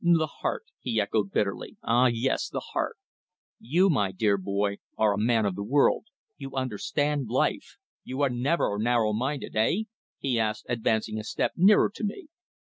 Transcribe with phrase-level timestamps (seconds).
[0.03, 1.77] "The heart," he echoed bitterly.
[1.83, 2.07] "Ah!
[2.07, 2.95] yes the heart.
[3.59, 6.07] You, my dear boy, are a man of the world.
[6.37, 7.77] You understand life.
[8.03, 9.83] You are never narrow minded eh?"
[10.17, 12.29] he asked, advancing a step nearer to me.